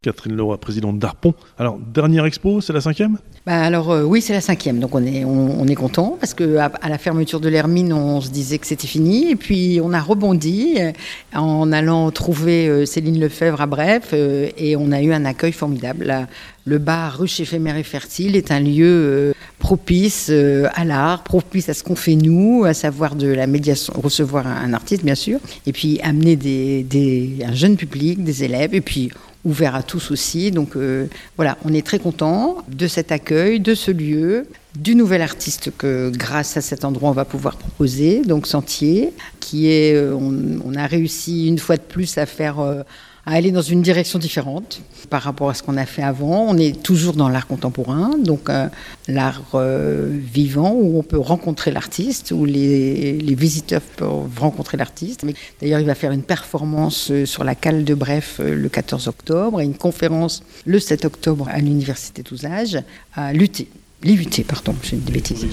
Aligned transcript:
Catherine 0.00 0.36
Leroy, 0.36 0.56
présidente 0.58 1.00
d'Arpon. 1.00 1.34
Alors, 1.58 1.76
dernière 1.76 2.24
expo, 2.24 2.60
c'est 2.60 2.72
la 2.72 2.80
cinquième? 2.80 3.18
Bah 3.44 3.60
alors 3.60 3.90
euh, 3.90 4.04
oui, 4.04 4.22
c'est 4.22 4.32
la 4.32 4.40
cinquième, 4.40 4.78
donc 4.78 4.94
on 4.94 5.04
est, 5.04 5.24
on, 5.24 5.66
est 5.66 5.74
content 5.74 6.16
parce 6.20 6.34
que 6.34 6.58
à, 6.58 6.70
la 6.88 6.98
fermeture 6.98 7.40
de 7.40 7.48
l'Hermine, 7.48 7.92
on 7.92 8.20
se 8.20 8.30
disait 8.30 8.58
que 8.58 8.66
c'était 8.68 8.86
fini, 8.86 9.28
et 9.28 9.34
puis 9.34 9.80
on 9.82 9.92
a 9.92 10.00
rebondi 10.00 10.76
euh, 10.78 10.92
en 11.34 11.72
allant 11.72 12.12
trouver 12.12 12.68
euh, 12.68 12.86
Céline 12.86 13.18
Lefebvre 13.18 13.60
à 13.60 13.66
Bref, 13.66 14.12
et 14.12 14.76
on 14.76 14.92
a 14.92 15.02
eu 15.02 15.12
un 15.12 15.24
accueil 15.24 15.50
formidable. 15.50 16.28
le 16.64 16.78
bar 16.78 17.18
Ruche 17.18 17.40
éphémère 17.40 17.76
et 17.76 17.82
fertile 17.82 18.36
est 18.36 18.52
un 18.52 18.60
lieu 18.60 19.34
propice 19.58 20.30
à 20.30 20.84
l'art, 20.84 21.24
propice 21.24 21.68
à 21.70 21.74
ce 21.74 21.82
qu'on 21.82 21.96
fait 21.96 22.14
nous, 22.14 22.62
à 22.64 22.72
savoir 22.72 23.16
de 23.16 23.26
la 23.26 23.48
médiation, 23.48 23.94
recevoir 23.96 24.46
un, 24.46 24.72
artiste 24.74 25.04
bien 25.04 25.16
sûr, 25.16 25.40
et 25.66 25.72
puis 25.72 25.98
amener 26.04 26.36
des, 26.36 27.38
un 27.44 27.54
jeune 27.54 27.76
public, 27.76 28.22
des 28.22 28.44
élèves, 28.44 28.74
et 28.74 28.80
puis 28.80 29.10
ouvert 29.44 29.74
à 29.74 29.82
tous 29.82 30.10
aussi. 30.10 30.50
Donc 30.50 30.76
euh, 30.76 31.06
voilà, 31.36 31.56
on 31.64 31.72
est 31.72 31.86
très 31.86 31.98
content 31.98 32.58
de 32.68 32.86
cet 32.86 33.12
accueil, 33.12 33.60
de 33.60 33.74
ce 33.74 33.90
lieu, 33.90 34.46
du 34.76 34.94
nouvel 34.94 35.22
artiste 35.22 35.72
que 35.76 36.10
grâce 36.14 36.56
à 36.56 36.60
cet 36.60 36.84
endroit 36.84 37.10
on 37.10 37.14
va 37.14 37.24
pouvoir 37.24 37.56
proposer, 37.56 38.22
donc 38.22 38.46
Sentier, 38.46 39.12
qui 39.40 39.68
est, 39.68 39.94
euh, 39.94 40.14
on, 40.14 40.74
a 40.74 40.86
réussi 40.86 41.48
une 41.48 41.58
fois 41.58 41.76
de 41.76 41.82
plus 41.82 42.18
à 42.18 42.26
faire 42.26 42.60
euh, 42.60 42.82
à 43.26 43.32
aller 43.32 43.50
dans 43.50 43.62
une 43.62 43.82
direction 43.82 44.18
différente 44.18 44.80
par 45.10 45.22
rapport 45.22 45.50
à 45.50 45.54
ce 45.54 45.62
qu'on 45.62 45.76
a 45.76 45.84
fait 45.84 46.02
avant. 46.02 46.46
On 46.48 46.56
est 46.56 46.82
toujours 46.82 47.12
dans 47.12 47.28
l'art 47.28 47.46
contemporain, 47.46 48.12
donc 48.18 48.48
l'art 49.06 49.42
vivant 49.52 50.72
où 50.72 50.98
on 50.98 51.02
peut 51.02 51.18
rencontrer 51.18 51.70
l'artiste, 51.70 52.30
où 52.30 52.46
les, 52.46 53.18
visiteurs 53.34 53.82
peuvent 53.82 54.38
rencontrer 54.38 54.78
l'artiste. 54.78 55.26
D'ailleurs, 55.60 55.80
il 55.80 55.86
va 55.86 55.94
faire 55.94 56.12
une 56.12 56.22
performance 56.22 57.12
sur 57.26 57.44
la 57.44 57.54
cale 57.54 57.84
de 57.84 57.92
Bref 57.92 58.40
le 58.42 58.68
14 58.70 59.08
octobre 59.08 59.27
et 59.60 59.64
une 59.64 59.76
conférence 59.76 60.42
le 60.66 60.78
7 60.78 61.04
octobre 61.04 61.48
à 61.50 61.58
l'Université 61.58 62.22
d'Ousage 62.22 62.82
à 63.14 63.32
lutter 63.32 63.68
L'IUT, 64.04 64.44
pardon, 64.46 64.76
j'ai 64.84 64.96
des 64.96 65.10
bêtises. 65.10 65.44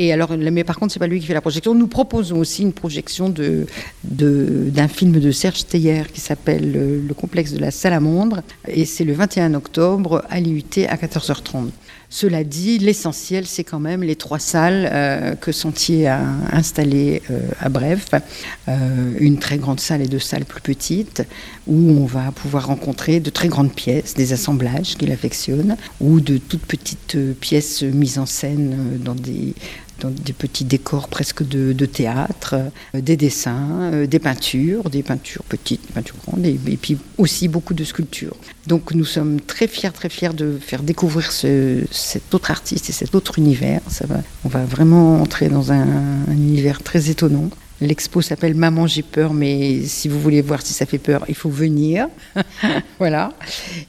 Et 0.00 0.12
alors, 0.12 0.36
mais 0.36 0.64
par 0.64 0.76
contre, 0.76 0.92
c'est 0.92 0.98
pas 0.98 1.06
lui 1.06 1.20
qui 1.20 1.26
fait 1.26 1.34
la 1.34 1.40
projection. 1.40 1.72
Nous 1.72 1.86
proposons 1.86 2.38
aussi 2.38 2.62
une 2.62 2.72
projection 2.72 3.28
de, 3.28 3.66
d'un 4.02 4.88
film 4.88 5.20
de 5.20 5.30
Serge 5.30 5.64
Teyer 5.66 6.02
qui 6.12 6.20
s'appelle 6.20 7.04
Le 7.06 7.14
complexe 7.14 7.52
de 7.52 7.58
la 7.58 7.70
salamandre. 7.70 8.42
Et 8.66 8.86
c'est 8.86 9.04
le 9.04 9.12
21 9.12 9.54
octobre 9.54 10.24
à 10.28 10.40
l'IUT 10.40 10.64
à 10.88 10.96
14h30. 10.96 11.68
Cela 12.08 12.44
dit, 12.44 12.78
l'essentiel, 12.78 13.46
c'est 13.46 13.64
quand 13.64 13.80
même 13.80 14.02
les 14.02 14.16
trois 14.16 14.38
salles 14.38 14.88
euh, 14.92 15.34
que 15.34 15.50
Sentier 15.50 16.06
a 16.06 16.22
installées 16.52 17.22
euh, 17.30 17.40
à 17.60 17.68
Bref. 17.68 18.10
Euh, 18.68 19.12
une 19.18 19.38
très 19.38 19.58
grande 19.58 19.80
salle 19.80 20.02
et 20.02 20.06
deux 20.06 20.20
salles 20.20 20.44
plus 20.44 20.60
petites, 20.60 21.24
où 21.66 21.74
on 21.74 22.06
va 22.06 22.30
pouvoir 22.32 22.68
rencontrer 22.68 23.18
de 23.20 23.30
très 23.30 23.48
grandes 23.48 23.72
pièces, 23.72 24.14
des 24.14 24.32
assemblages 24.32 24.96
qu'il 24.96 25.10
affectionne, 25.10 25.76
ou 26.00 26.20
de 26.20 26.38
toutes 26.38 26.64
petites 26.64 27.18
pièces 27.40 27.82
mises 27.82 28.18
en 28.18 28.26
scène 28.26 28.98
dans 29.02 29.14
des 29.14 29.54
dans 30.00 30.10
des 30.10 30.32
petits 30.32 30.64
décors 30.64 31.08
presque 31.08 31.46
de, 31.46 31.86
théâtre, 31.86 32.56
euh, 32.94 33.00
des 33.00 33.16
dessins, 33.16 33.92
euh, 33.92 34.06
des 34.06 34.18
peintures, 34.18 34.90
des 34.90 35.02
peintures 35.02 35.42
petites, 35.44 35.86
des 35.86 35.92
peintures 35.92 36.16
grandes, 36.26 36.44
et, 36.44 36.58
puis 36.76 36.98
aussi 37.18 37.48
beaucoup 37.48 37.74
de 37.74 37.84
sculptures. 37.84 38.36
Donc 38.66 38.92
nous 38.92 39.04
sommes 39.04 39.40
très 39.40 39.68
fiers, 39.68 39.92
très 39.92 40.08
fiers 40.08 40.34
de 40.34 40.58
faire 40.60 40.82
découvrir 40.82 41.30
cet 41.32 42.34
autre 42.34 42.50
artiste 42.50 42.90
et 42.90 42.92
cet 42.92 43.14
autre 43.14 43.38
univers. 43.38 43.80
On 44.44 44.48
va 44.48 44.64
vraiment 44.64 45.20
entrer 45.20 45.48
dans 45.48 45.72
un, 45.72 45.86
univers 46.30 46.82
très 46.82 47.10
étonnant. 47.10 47.50
L'expo 47.80 48.22
s'appelle 48.22 48.54
Maman 48.54 48.86
j'ai 48.86 49.02
peur, 49.02 49.34
mais 49.34 49.82
si 49.82 50.08
vous 50.08 50.20
voulez 50.20 50.40
voir 50.40 50.62
si 50.62 50.72
ça 50.72 50.86
fait 50.86 50.98
peur, 50.98 51.24
il 51.28 51.34
faut 51.34 51.50
venir. 51.50 52.08
voilà. 52.98 53.32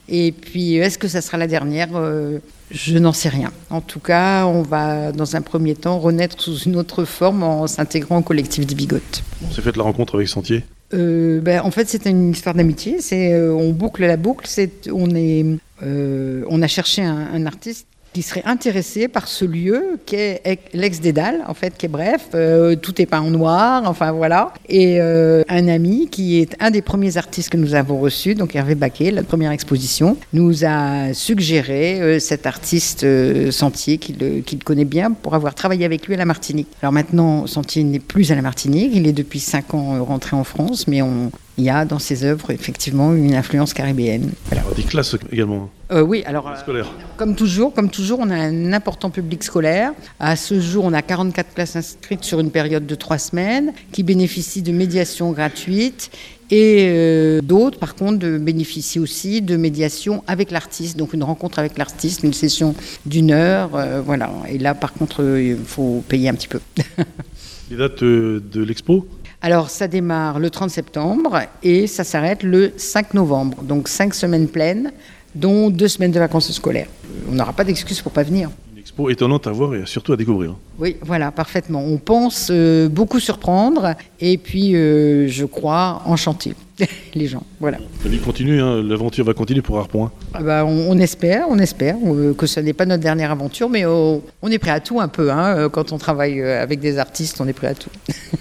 Et 0.08 0.32
puis, 0.32 0.76
est-ce 0.76 0.98
que 0.98 1.08
ça 1.08 1.22
sera 1.22 1.38
la 1.38 1.46
dernière 1.46 1.88
euh, 1.94 2.38
je 2.70 2.98
n'en 2.98 3.12
sais 3.12 3.30
rien. 3.30 3.50
En 3.70 3.80
tout 3.80 4.00
cas, 4.00 4.44
on 4.44 4.62
va, 4.62 5.10
dans 5.12 5.36
un 5.36 5.40
premier 5.40 5.74
temps, 5.74 5.98
renaître 5.98 6.40
sous 6.40 6.58
une 6.58 6.76
autre 6.76 7.04
forme 7.04 7.42
en 7.42 7.66
s'intégrant 7.66 8.18
au 8.18 8.22
collectif 8.22 8.66
des 8.66 8.74
bigotes. 8.74 9.22
On 9.48 9.50
s'est 9.50 9.62
fait 9.62 9.74
la 9.76 9.84
rencontre 9.84 10.16
avec 10.16 10.28
Sentier? 10.28 10.64
Euh, 10.92 11.40
ben, 11.40 11.62
En 11.62 11.70
fait, 11.70 11.88
c'était 11.88 12.10
une 12.10 12.30
histoire 12.30 12.54
d'amitié. 12.54 13.00
C'est, 13.00 13.32
euh, 13.32 13.54
on 13.54 13.70
boucle 13.70 14.04
la 14.04 14.18
boucle. 14.18 14.46
C'est, 14.46 14.90
on, 14.92 15.14
est, 15.14 15.46
euh, 15.82 16.44
on 16.48 16.60
a 16.60 16.66
cherché 16.66 17.02
un 17.02 17.46
artiste 17.46 17.86
qui 18.12 18.22
serait 18.22 18.42
intéressé 18.46 19.08
par 19.08 19.28
ce 19.28 19.44
lieu 19.44 19.98
qui 20.06 20.16
est 20.16 20.60
l'ex-dédale, 20.72 21.44
en 21.46 21.54
fait, 21.54 21.76
qui 21.76 21.86
est 21.86 21.90
bref, 21.90 22.28
euh, 22.34 22.76
tout 22.76 23.00
est 23.00 23.06
peint 23.06 23.20
en 23.20 23.30
noir, 23.30 23.82
enfin 23.86 24.12
voilà. 24.12 24.52
Et 24.68 25.00
euh, 25.00 25.42
un 25.48 25.68
ami 25.68 26.08
qui 26.10 26.40
est 26.40 26.56
un 26.60 26.70
des 26.70 26.82
premiers 26.82 27.16
artistes 27.16 27.50
que 27.50 27.56
nous 27.56 27.74
avons 27.74 27.98
reçus, 27.98 28.34
donc 28.34 28.56
Hervé 28.56 28.74
Baquet, 28.74 29.10
la 29.10 29.22
première 29.22 29.52
exposition, 29.52 30.16
nous 30.32 30.64
a 30.64 31.12
suggéré 31.12 32.00
euh, 32.00 32.18
cet 32.18 32.46
artiste 32.46 33.06
Sentier 33.50 33.98
qu'il 33.98 34.64
connaît 34.64 34.84
bien 34.84 35.12
pour 35.12 35.34
avoir 35.34 35.54
travaillé 35.54 35.84
avec 35.84 36.06
lui 36.06 36.14
à 36.14 36.18
la 36.18 36.24
Martinique. 36.24 36.68
Alors 36.82 36.92
maintenant, 36.92 37.46
Sentier 37.46 37.84
n'est 37.84 37.98
plus 37.98 38.32
à 38.32 38.34
la 38.34 38.42
Martinique, 38.42 38.92
il 38.94 39.06
est 39.06 39.12
depuis 39.12 39.40
cinq 39.40 39.74
ans 39.74 40.02
rentré 40.04 40.36
en 40.36 40.44
France, 40.44 40.88
mais 40.88 41.02
on, 41.02 41.30
il 41.58 41.64
y 41.64 41.70
a 41.70 41.84
dans 41.84 41.98
ses 41.98 42.24
œuvres 42.24 42.52
effectivement 42.52 43.12
une 43.12 43.34
influence 43.34 43.74
caribéenne. 43.74 44.30
Alors, 44.52 44.72
des 44.74 44.84
classes 44.84 45.16
également 45.32 45.70
euh, 45.90 46.02
Oui, 46.02 46.22
alors 46.24 46.48
euh, 46.48 46.82
comme 47.16 47.34
toujours, 47.34 47.74
comme 47.74 47.90
toujours, 47.90 48.20
on 48.20 48.30
a 48.30 48.36
un 48.36 48.72
important 48.72 49.10
public 49.10 49.42
scolaire. 49.42 49.92
À 50.20 50.36
ce 50.36 50.60
jour, 50.60 50.84
on 50.84 50.92
a 50.92 51.02
44 51.02 51.54
classes 51.54 51.74
inscrites 51.74 52.22
sur 52.22 52.38
une 52.38 52.52
période 52.52 52.86
de 52.86 52.94
trois 52.94 53.18
semaines 53.18 53.72
qui 53.90 54.04
bénéficient 54.04 54.62
de 54.62 54.70
médiation 54.70 55.32
gratuite 55.32 56.12
et 56.50 56.86
euh, 56.88 57.40
d'autres, 57.42 57.78
par 57.78 57.96
contre, 57.96 58.24
bénéficient 58.38 59.00
aussi 59.00 59.42
de 59.42 59.56
médiation 59.56 60.22
avec 60.28 60.52
l'artiste, 60.52 60.96
donc 60.96 61.12
une 61.12 61.24
rencontre 61.24 61.58
avec 61.58 61.76
l'artiste, 61.76 62.22
une 62.22 62.32
session 62.32 62.74
d'une 63.04 63.32
heure, 63.32 63.70
voilà. 64.04 64.30
Et 64.48 64.58
là, 64.58 64.74
par 64.74 64.92
contre, 64.92 65.38
il 65.38 65.56
faut 65.56 66.04
payer 66.08 66.28
un 66.28 66.34
petit 66.34 66.48
peu. 66.48 66.60
Les 67.70 67.76
dates 67.76 68.02
de 68.02 68.62
l'expo? 68.62 69.06
Alors 69.40 69.70
ça 69.70 69.86
démarre 69.86 70.38
le 70.38 70.50
30 70.50 70.70
septembre 70.70 71.42
et 71.62 71.86
ça 71.86 72.04
s'arrête 72.04 72.42
le 72.42 72.72
5 72.76 73.14
novembre. 73.14 73.62
Donc 73.62 73.88
cinq 73.88 74.14
semaines 74.14 74.48
pleines, 74.48 74.92
dont 75.34 75.70
deux 75.70 75.88
semaines 75.88 76.10
de 76.10 76.18
vacances 76.18 76.50
scolaires. 76.50 76.88
On 77.30 77.34
n'aura 77.34 77.52
pas 77.52 77.64
d'excuse 77.64 78.00
pour 78.00 78.12
pas 78.12 78.24
venir. 78.24 78.50
Une 78.72 78.80
expo 78.80 79.10
étonnante 79.10 79.46
à 79.46 79.52
voir 79.52 79.74
et 79.74 79.82
surtout 79.86 80.12
à 80.12 80.16
découvrir. 80.16 80.56
Oui, 80.78 80.96
voilà, 81.02 81.30
parfaitement. 81.30 81.84
On 81.84 81.98
pense 81.98 82.48
euh, 82.50 82.88
beaucoup 82.88 83.20
surprendre 83.20 83.94
et 84.20 84.38
puis, 84.38 84.74
euh, 84.74 85.28
je 85.28 85.44
crois, 85.44 86.02
enchanter 86.04 86.54
les 87.14 87.26
gens. 87.28 87.44
Voilà. 87.60 87.78
La 88.02 88.10
vie 88.10 88.18
continue, 88.18 88.60
hein. 88.60 88.82
l'aventure 88.82 89.24
va 89.24 89.34
continuer 89.34 89.62
pour 89.62 89.78
Harpoint. 89.78 90.10
Ah 90.34 90.42
bah, 90.42 90.64
on, 90.64 90.98
espère, 90.98 91.46
on 91.48 91.58
espère 91.58 91.96
euh, 92.06 92.34
que 92.34 92.46
ce 92.46 92.58
n'est 92.58 92.72
pas 92.72 92.86
notre 92.86 93.02
dernière 93.02 93.30
aventure, 93.30 93.68
mais 93.68 93.86
on 93.86 94.22
est 94.50 94.58
prêt 94.58 94.72
à 94.72 94.80
tout 94.80 95.00
un 95.00 95.08
peu. 95.08 95.30
Hein. 95.30 95.68
quand 95.68 95.92
on 95.92 95.98
travaille 95.98 96.42
avec 96.42 96.80
des 96.80 96.98
artistes, 96.98 97.40
on 97.40 97.46
est 97.46 97.52
prêt 97.52 97.68
à 97.68 97.74
tout. 97.74 97.90